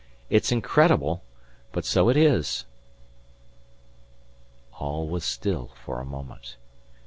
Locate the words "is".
2.17-2.65